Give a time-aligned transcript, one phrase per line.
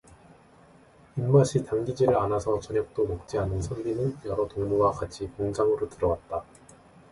[1.15, 6.43] 입맛이 당기지를 않아서 저녁도 먹지 않은 선비는 여러 동무와 같이 공장으로 들어왔다.